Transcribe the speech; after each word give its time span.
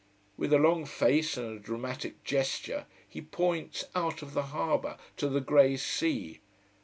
With 0.35 0.51
a 0.51 0.57
long 0.57 0.85
face 0.87 1.37
and 1.37 1.57
a 1.57 1.59
dramatic 1.59 2.23
gesture 2.23 2.87
he 3.07 3.21
points 3.21 3.83
out 3.93 4.23
of 4.23 4.33
the 4.33 4.47
harbour, 4.49 4.97
to 5.17 5.29
the 5.29 5.41
grey 5.41 5.77
sea. 5.77 6.39